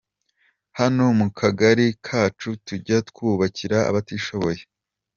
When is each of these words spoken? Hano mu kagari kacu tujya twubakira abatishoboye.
Hano 0.79 1.05
mu 1.19 1.27
kagari 1.39 1.85
kacu 2.05 2.49
tujya 2.65 2.97
twubakira 3.09 3.77
abatishoboye. 3.89 4.61